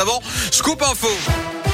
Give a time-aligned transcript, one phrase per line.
[0.00, 1.69] avant, Scoop Info.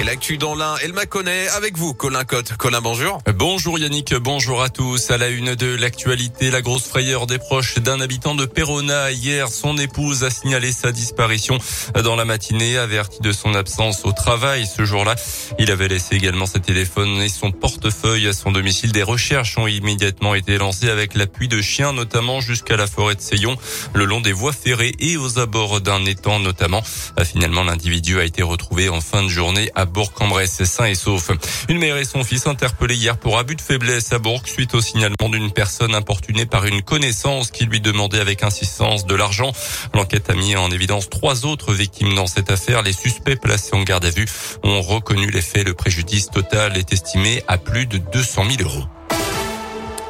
[0.00, 2.56] Et l'actu dans l'un, elle m'a connaît avec vous, Colin Cotte.
[2.56, 3.18] Colin, bonjour.
[3.34, 5.10] Bonjour Yannick, bonjour à tous.
[5.10, 9.10] À la une de l'actualité, la grosse frayeur des proches d'un habitant de Perona.
[9.12, 11.58] Hier, son épouse a signalé sa disparition
[12.02, 15.16] dans la matinée, averti de son absence au travail ce jour-là.
[15.58, 18.92] Il avait laissé également ses téléphones et son portefeuille à son domicile.
[18.92, 23.20] Des recherches ont immédiatement été lancées avec l'appui de chiens, notamment jusqu'à la forêt de
[23.20, 23.58] Seyon,
[23.92, 26.82] le long des voies ferrées et aux abords d'un étang notamment.
[27.22, 31.30] Finalement, l'individu a été retrouvé en fin de journée à Bourg-en-Bresse, sain et sauf.
[31.68, 34.80] Une mère et son fils interpellés hier pour abus de faiblesse à Bourg suite au
[34.80, 39.52] signalement d'une personne importunée par une connaissance qui lui demandait avec insistance de l'argent.
[39.94, 42.82] L'enquête a mis en évidence trois autres victimes dans cette affaire.
[42.82, 44.26] Les suspects placés en garde à vue
[44.62, 45.66] ont reconnu les faits.
[45.66, 48.86] Le préjudice total est estimé à plus de 200 000 euros.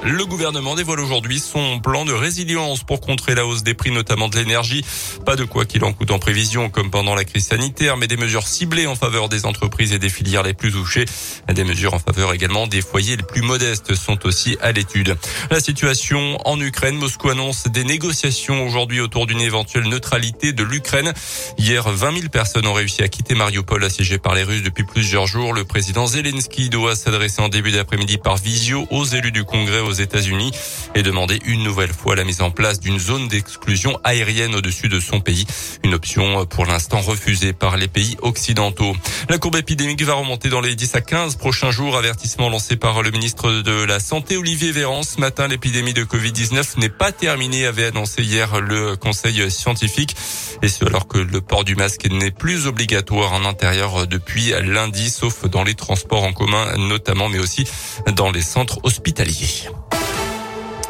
[0.02, 4.28] Le gouvernement dévoile aujourd'hui son plan de résilience pour contrer la hausse des prix, notamment
[4.28, 4.82] de l'énergie.
[5.26, 8.16] Pas de quoi qu'il en coûte en prévision, comme pendant la crise sanitaire, mais des
[8.16, 11.04] mesures ciblées en faveur des entreprises et des filières les plus touchées.
[11.52, 15.18] Des mesures en faveur également des foyers les plus modestes sont aussi à l'étude.
[15.50, 21.12] La situation en Ukraine, Moscou annonce des négociations aujourd'hui autour d'une éventuelle neutralité de l'Ukraine.
[21.58, 25.26] Hier, 20 000 personnes ont réussi à quitter Mariupol assiégé par les Russes depuis plusieurs
[25.26, 25.52] jours.
[25.52, 29.94] Le président Zelensky doit s'adresser en début d'après-midi par visio aux élus du Congrès aux
[29.94, 30.52] États-Unis
[30.94, 35.00] et demander une nouvelle fois la mise en place d'une zone d'exclusion aérienne au-dessus de
[35.00, 35.46] son pays.
[35.84, 38.94] Une option pour l'instant refusée par les pays occidentaux.
[39.28, 41.96] La courbe épidémique va remonter dans les 10 à 15 prochains jours.
[41.96, 45.02] Avertissement lancé par le ministre de la Santé, Olivier Véran.
[45.02, 50.16] Ce matin, l'épidémie de Covid-19 n'est pas terminée, avait annoncé hier le conseil scientifique.
[50.62, 55.10] Et ce alors que le port du masque n'est plus obligatoire en intérieur depuis lundi,
[55.10, 57.64] sauf dans les transports en commun notamment, mais aussi
[58.16, 59.70] dans les centres hospitaliers.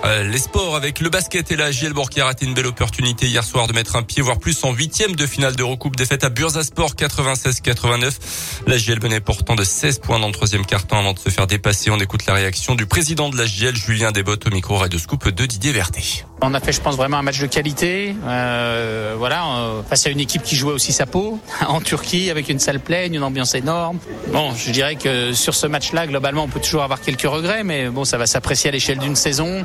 [0.05, 3.27] Euh, les sports avec le basket et la Gielbourg qui a raté une belle opportunité
[3.27, 6.25] hier soir de mettre un pied, voire plus en huitième de finale de recoupe défaite
[6.25, 8.12] à Bursasport 96-89.
[8.67, 11.47] La Giel menait pourtant de 16 points dans le troisième carton avant de se faire
[11.47, 11.91] dépasser.
[11.91, 15.28] On écoute la réaction du président de la Giel, Julien Desbottes au micro de Scoop
[15.28, 16.25] de Didier Verté.
[16.43, 18.17] On a fait, je pense, vraiment un match de qualité.
[18.27, 22.49] Euh, voilà, euh, face à une équipe qui jouait aussi sa peau en Turquie avec
[22.49, 23.99] une salle pleine, une ambiance énorme.
[24.33, 27.91] Bon, je dirais que sur ce match-là, globalement, on peut toujours avoir quelques regrets, mais
[27.91, 29.65] bon, ça va s'apprécier à l'échelle d'une saison.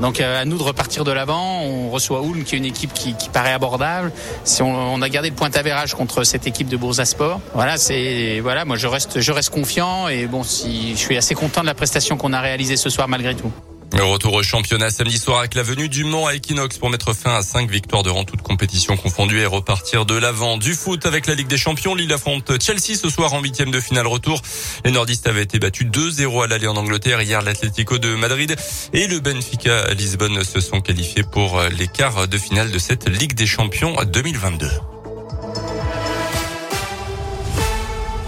[0.00, 1.62] Donc euh, à nous de repartir de l'avant.
[1.62, 4.10] On reçoit Ulm qui est une équipe qui, qui paraît abordable.
[4.42, 8.40] Si on, on, a gardé le point d'avérage contre cette équipe de Boursasport, voilà, c'est
[8.40, 11.66] voilà, moi je reste je reste confiant et bon, si je suis assez content de
[11.66, 13.52] la prestation qu'on a réalisée ce soir malgré tout.
[13.92, 17.34] Retour au championnat samedi soir avec la venue du Mans à Equinox pour mettre fin
[17.34, 20.58] à cinq victoires de rang toutes compétitions confondues et repartir de l'avant.
[20.58, 23.80] Du foot avec la Ligue des Champions, Lille affronte Chelsea ce soir en huitième de
[23.80, 24.40] finale retour.
[24.84, 27.22] Les nordistes avaient été battus 2-0 à l'aller en Angleterre.
[27.22, 28.56] Hier, l'Atlético de Madrid
[28.92, 33.08] et le Benfica à Lisbonne se sont qualifiés pour les quarts de finale de cette
[33.08, 34.68] Ligue des Champions 2022.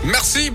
[0.05, 0.51] Merci.